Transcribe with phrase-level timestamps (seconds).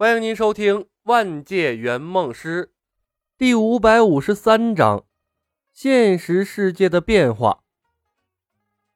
[0.00, 2.64] 欢迎您收听《万界圆梦师》
[3.36, 5.04] 第五百五十三章：
[5.74, 7.58] 现实世界的变化。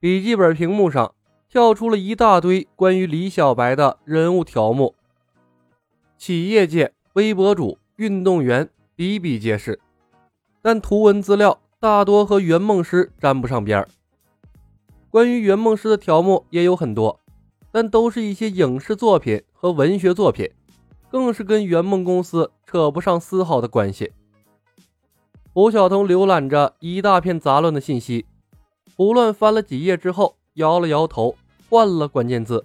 [0.00, 1.14] 笔记本屏幕上
[1.46, 4.94] 跳出了一大堆关于李小白的人物条目，
[6.16, 9.78] 企业界、微博主、运动员比比皆是，
[10.62, 13.88] 但图文资料大多和圆梦师沾不上边儿。
[15.10, 17.20] 关于圆梦师的条目也有很多，
[17.70, 20.50] 但都是一些影视作品和文学作品。
[21.14, 24.10] 更是跟圆梦公司扯不上丝毫的关系。
[25.52, 28.26] 胡晓彤浏览着一大片杂乱的信息，
[28.96, 31.36] 胡乱翻了几页之后，摇了摇头，
[31.70, 32.64] 换了关键字：“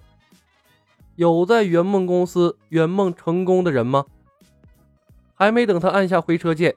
[1.14, 4.04] 有在圆梦公司圆梦成功的人吗？”
[5.34, 6.74] 还没等他按下回车键，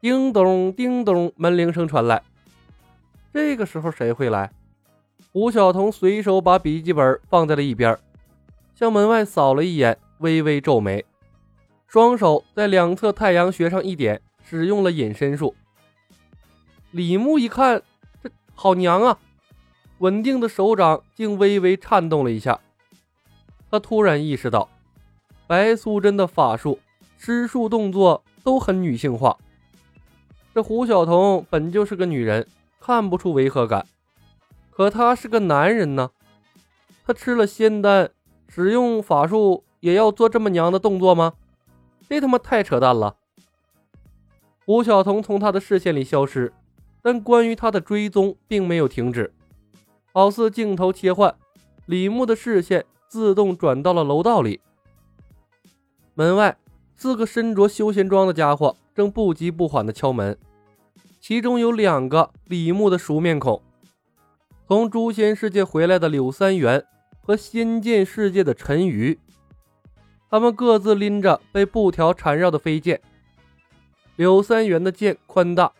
[0.00, 2.22] 叮咚叮咚，门铃声传来。
[3.34, 4.52] 这个时候谁会来？
[5.32, 7.98] 胡晓彤随手把笔记本放在了一边，
[8.76, 9.98] 向门外扫了一眼。
[10.20, 11.04] 微微皱眉，
[11.86, 15.54] 双手在两侧太阳穴上一点，使用了隐身术。
[16.90, 17.82] 李牧一看，
[18.22, 19.18] 这好娘啊！
[19.98, 22.60] 稳定的手掌竟微微颤动了一下。
[23.70, 24.68] 他突然意识到，
[25.46, 26.78] 白素贞的法术、
[27.16, 29.38] 施术动作都很女性化。
[30.54, 32.46] 这胡晓彤本就是个女人，
[32.78, 33.86] 看不出违和感。
[34.70, 36.10] 可他是个男人呢，
[37.06, 38.10] 他吃了仙丹，
[38.48, 39.64] 使用法术。
[39.80, 41.34] 也要做这么娘的动作吗？
[42.08, 43.16] 这他妈太扯淡了！
[44.64, 46.52] 胡晓彤从他的视线里消失，
[47.02, 49.32] 但关于他的追踪并没有停止。
[50.12, 51.34] 好似镜头切换，
[51.86, 54.60] 李牧的视线自动转到了楼道里。
[56.14, 56.56] 门外，
[56.96, 60.36] 四个身着休闲装的家伙正不急不缓地敲门，
[61.20, 63.62] 其中有两个李牧的熟面孔：
[64.66, 66.84] 从诛仙世界回来的柳三元
[67.22, 69.18] 和仙剑世界的陈鱼。
[70.30, 73.00] 他们各自拎着被布条缠绕的飞剑。
[74.14, 75.72] 柳三元的剑宽大，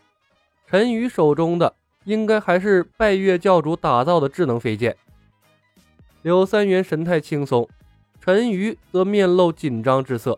[0.67, 4.97] 陈宇手中的应该还是拜月教主打造的智能飞剑。
[6.21, 7.69] 柳三元神态轻松，
[8.19, 10.37] 陈宇则面露紧张之色，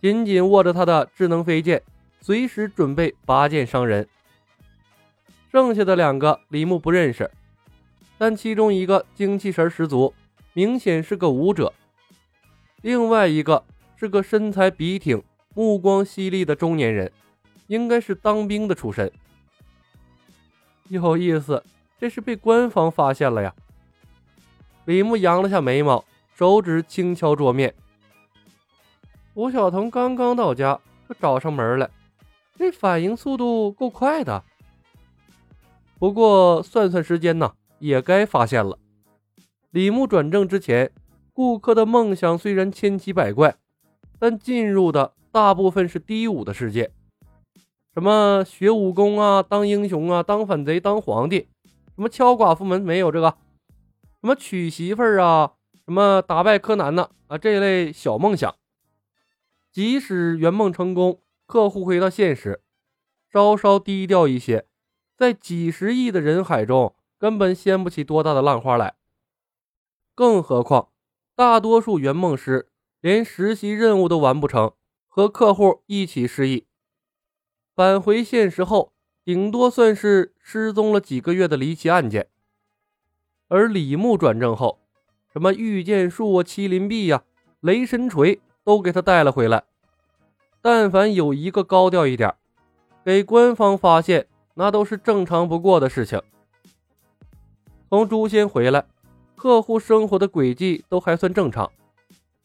[0.00, 1.82] 紧紧握着他的智能飞剑，
[2.20, 4.08] 随时准备拔剑伤人。
[5.50, 7.30] 剩下的两个李牧不认识，
[8.16, 10.14] 但其中一个精气神十足，
[10.54, 11.72] 明显是个武者。
[12.82, 13.64] 另外一个
[13.96, 15.22] 是个身材笔挺、
[15.54, 17.10] 目光犀利的中年人，
[17.68, 19.10] 应该是当兵的出身。
[20.88, 21.62] 有意思，
[22.00, 23.54] 这是被官方发现了呀！
[24.84, 26.04] 李牧扬了下眉毛，
[26.34, 27.72] 手指轻敲桌面。
[29.34, 30.78] 吴晓彤刚刚到家
[31.08, 31.88] 就找上门来，
[32.58, 34.42] 这反应速度够快的。
[36.00, 38.76] 不过算算时间呢，也该发现了。
[39.70, 40.90] 李牧转正之前。
[41.34, 43.56] 顾客的梦想虽然千奇百怪，
[44.18, 46.92] 但进入的大部分是低武的世界，
[47.94, 51.48] 什么学武功啊，当英雄啊，当反贼，当皇帝，
[51.94, 53.38] 什么敲寡妇门没有这个，
[54.20, 55.54] 什么娶媳妇儿啊，
[55.86, 58.54] 什么打败柯南呢啊这类小梦想。
[59.70, 62.60] 即使圆梦成功，客户回到现实，
[63.32, 64.66] 稍稍低调一些，
[65.16, 68.96] 在几十亿的人海中，根本掀不起多大的浪花来，
[70.14, 70.90] 更何况。
[71.34, 72.68] 大多数圆梦师
[73.00, 74.74] 连实习任务都完不成，
[75.08, 76.66] 和客户一起失忆，
[77.74, 78.92] 返回现实后，
[79.24, 82.28] 顶多算是失踪了几个月的离奇案件。
[83.48, 84.78] 而李牧转正后，
[85.32, 87.24] 什么御剑术啊、麒麟臂呀、
[87.60, 89.64] 雷神锤都给他带了回来。
[90.60, 92.34] 但凡有一个高调一点，
[93.04, 96.20] 给官方发现，那都是正常不过的事情。
[97.88, 98.84] 从诛仙回来。
[99.42, 101.68] 客户生活的轨迹都还算正常，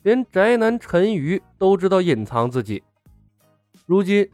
[0.02, 2.82] 连宅男陈鱼都知道隐藏自己。
[3.86, 4.28] 如今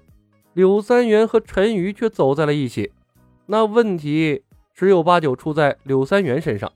[0.54, 2.90] 柳三元和陈鱼却走在了一起，
[3.48, 6.72] 那问题十有八九出在柳三元身上。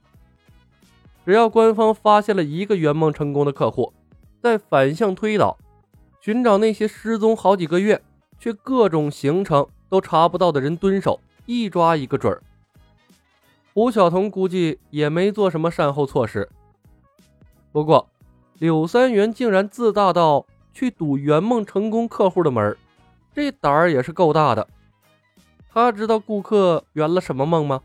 [1.26, 3.94] 只要官方发现了一个圆梦成功的客户，
[4.42, 5.58] 再反向推导，
[6.20, 8.04] 寻找那些失踪好几个月
[8.38, 12.44] 却各种行程都查不到的人蹲守，一抓一个准儿。
[13.78, 16.50] 胡晓彤估计也没做什么善后措施。
[17.72, 18.10] 不过，
[18.58, 22.76] 柳三元竟然自大到去堵圆梦成功客户的门，
[23.36, 24.68] 这胆儿也是够大的。
[25.70, 27.84] 他知道顾客圆了什么梦吗？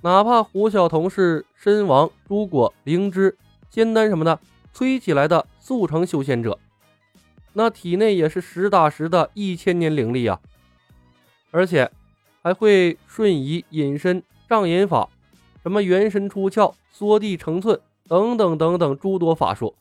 [0.00, 3.36] 哪怕胡晓彤是身王、朱果、灵芝、
[3.68, 4.40] 仙丹什么的
[4.72, 6.58] 催起来的速成修仙者，
[7.52, 10.40] 那体内也是实打实的一千年灵力啊！
[11.50, 11.92] 而且
[12.42, 14.22] 还会瞬移隐身。
[14.48, 15.08] 障眼法，
[15.62, 19.74] 什么元神出窍、缩地成寸等等等等诸多法术。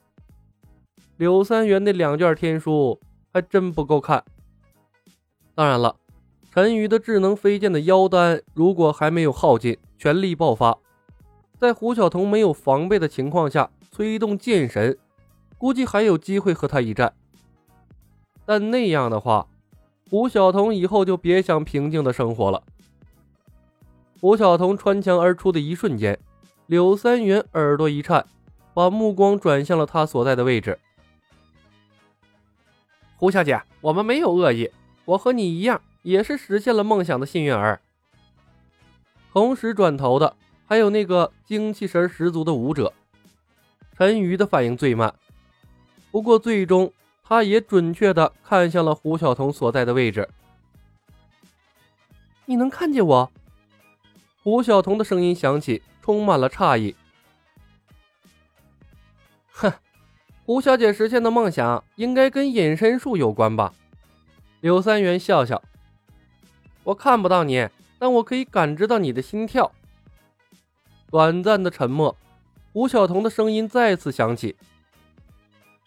[1.17, 2.99] 柳三元那两卷天书
[3.31, 4.23] 还真不够看。
[5.53, 5.95] 当然了，
[6.51, 10.77] 陈宇的智能飞剑的妖丹如果还没有耗尽，全力爆发，
[11.59, 14.97] 在胡晓彤没有防备的情况下催动剑神，
[15.57, 17.13] 估计还有机会和他一战。
[18.45, 19.47] 但那样的话，
[20.09, 22.63] 胡晓彤以后就别想平静的生活了。
[24.23, 26.17] 胡晓彤穿墙而出的一瞬间，
[26.67, 28.25] 柳三元耳朵一颤，
[28.73, 30.79] 把目光转向了他所在的位置。
[33.17, 34.71] 胡小姐，我们没有恶意，
[35.03, 37.81] 我和你一样，也是实现了梦想的幸运儿。
[39.33, 42.93] 同时转头的还有那个精气神十足的舞者。
[43.97, 45.13] 陈瑜的反应最慢，
[46.11, 46.93] 不过最终
[47.25, 50.29] 他也准确的看向了胡晓彤所在的位置。
[52.45, 53.29] 你能看见我？
[54.43, 56.93] 胡晓彤的声音响起，充满了诧异。
[59.51, 59.73] 哼。
[60.45, 63.73] 胡小姐实现的梦想应该跟隐身术有关吧？
[64.59, 65.63] 柳三元笑笑
[66.83, 69.71] ：“我看不到你，但我可以感知到你的心跳。”
[71.09, 72.17] 短暂的沉默，
[72.73, 74.57] 胡晓彤的声音再次响起：“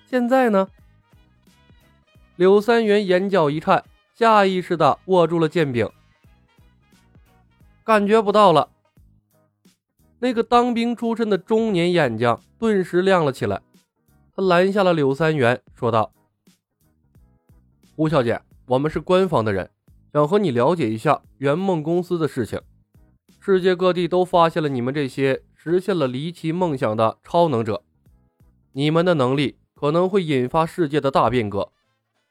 [0.09, 0.69] 现在呢？”
[2.37, 5.87] 柳三元眼角一颤，下意识的握住了剑柄，
[7.87, 8.69] 感觉不到了。
[10.19, 13.62] 那个当兵出身的中年眼睛顿时亮了起来。
[14.35, 16.12] 他拦下了柳三元，说道
[17.94, 19.71] ：“吴小姐，我们是官方的人，
[20.12, 22.61] 想和你了解一下圆梦公司的事情。
[23.38, 27.85] 世界各地都发现了你们这些实现了离奇梦想的超能者，
[28.73, 31.71] 你们的能力可能会引发世界的大变革。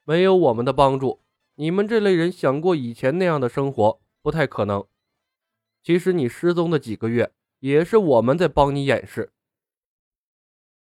[0.03, 1.21] 没有我们的帮助，
[1.55, 4.83] 你们这类人想过以前那样的生活不太可能。
[5.85, 9.31] 其实你失踪的几个月，也是我们在帮你掩饰。”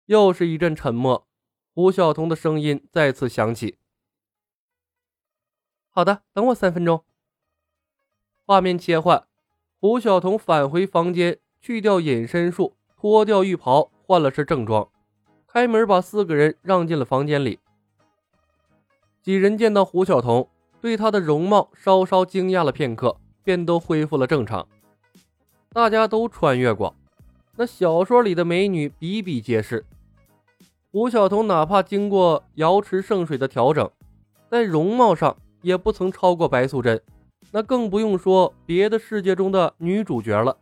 [0.06, 1.26] 又是一阵沉默，
[1.74, 3.78] 胡晓彤的声音再次响起
[5.90, 7.04] ：“好的，等我三分钟。”
[8.46, 9.26] 画面切换，
[9.80, 14.88] 胡晓彤返回房间，去掉隐身术，脱掉浴袍，换了身正装，
[15.48, 17.58] 开门把四个人让进了房间里。
[19.20, 20.48] 几人见到胡晓彤，
[20.80, 24.68] 对她的容貌稍稍惊讶了片刻，便都恢复了正常。
[25.72, 26.94] 大家都穿越过。
[27.56, 29.84] 那小说里的美女比比皆是，
[30.90, 33.90] 吴晓彤哪怕经过瑶池圣水的调整，
[34.50, 37.00] 在容貌上也不曾超过白素贞，
[37.50, 40.56] 那更不用说别的世界中的女主角了。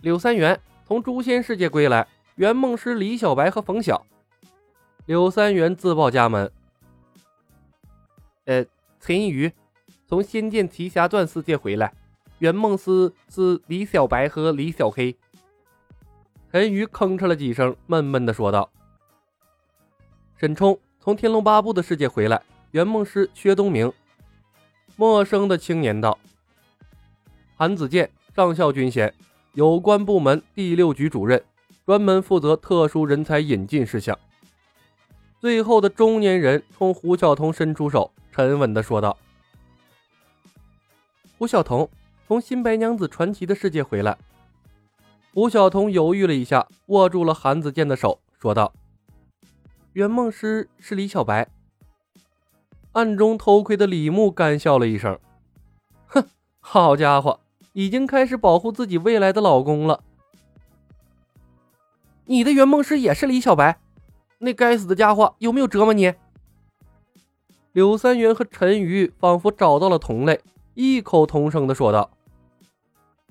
[0.00, 2.06] 柳三元从诛仙世界归来，
[2.36, 4.04] 圆梦师李小白和冯晓。
[5.06, 6.50] 柳三元自报家门。
[8.44, 8.64] 呃，
[9.00, 9.52] 陈宇
[10.06, 11.92] 从仙剑奇侠传世界回来。
[12.38, 15.16] 圆梦师是李小白和李小黑。
[16.52, 18.70] 陈宇吭哧了几声，闷闷的说道
[20.38, 22.40] ：“沈冲从天龙八部的世界回来，
[22.70, 23.92] 圆梦师薛东明。”
[24.96, 26.16] 陌生的青年道
[27.56, 29.12] ：“韩子健，上校军衔，
[29.54, 31.44] 有关部门第六局主任，
[31.84, 34.16] 专门负责特殊人才引进事项。”
[35.40, 39.16] 最后的中年人冲胡晓彤伸出手，沉稳的说道
[41.36, 41.88] ：“胡晓彤。”
[42.28, 44.18] 从新白娘子传奇的世界回来，
[45.32, 48.74] 胡晓彤犹豫了一下，握住了韩子健的手，说道
[49.94, 51.48] ：“圆梦师是李小白。”
[52.92, 55.18] 暗中偷窥的李牧干笑了一声
[56.06, 56.28] ：“哼，
[56.60, 57.40] 好家伙，
[57.72, 60.04] 已经开始保护自己未来的老公了。
[62.26, 63.80] 你的圆梦师也是李小白？
[64.40, 66.12] 那该死的家伙有没有折磨你？”
[67.72, 70.42] 柳三元和陈瑜仿佛找到了同类，
[70.74, 72.10] 异口同声的说道。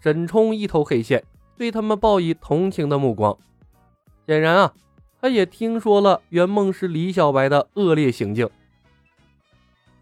[0.01, 1.23] 沈冲一头黑线，
[1.57, 3.37] 对他们报以同情的目光。
[4.25, 4.73] 显然啊，
[5.19, 8.49] 他也听说了圆梦师李小白的恶劣行径。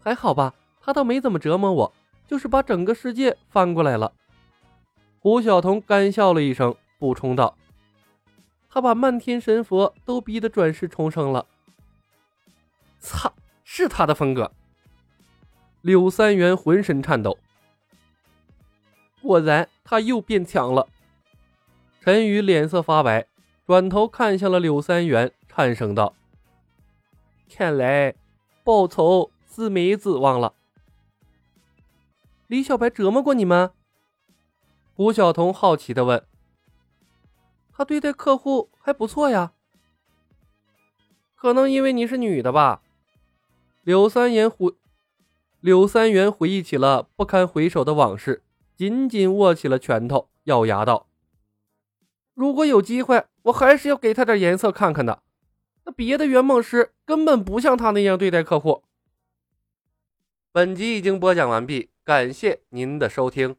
[0.00, 1.92] 还好吧，他倒没怎么折磨我，
[2.26, 4.12] 就是把整个世界翻过来了。
[5.18, 7.56] 胡晓彤干笑了一声，补充道
[8.70, 11.46] ：“他把漫天神佛都逼得转世重生了。”
[13.00, 13.32] 操，
[13.64, 14.52] 是他的风格。
[15.80, 17.38] 柳三元浑身颤抖。
[19.26, 20.88] 果然，他又变强了。
[22.00, 23.26] 陈宇脸色发白，
[23.66, 26.14] 转头看向了柳三元，颤声道
[27.50, 28.14] ：“看来
[28.62, 30.54] 报仇是没指望了。”
[32.46, 33.72] 李小白折磨过你们？
[34.94, 36.24] 胡晓彤好奇的问。
[37.72, 39.52] 他对待客户还不错呀。
[41.34, 42.80] 可能因为你是女的吧？
[43.82, 44.72] 柳三元回，
[45.60, 48.42] 柳三元回忆起了不堪回首的往事。
[48.76, 51.08] 紧紧握起了拳头，咬牙道
[52.34, 55.22] ：“如果有机会，我还是要给他点颜色看看的。
[55.86, 58.84] 那别的圆梦师根本不像他那样对待客户。
[60.52, 63.56] 本集已经播讲完毕，感谢您的收听。